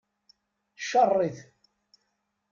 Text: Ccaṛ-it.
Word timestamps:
Ccaṛ-it. 0.81 1.37